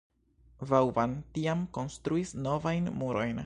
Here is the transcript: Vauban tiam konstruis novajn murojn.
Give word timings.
Vauban 0.71 1.13
tiam 1.37 1.63
konstruis 1.79 2.35
novajn 2.49 2.93
murojn. 3.03 3.37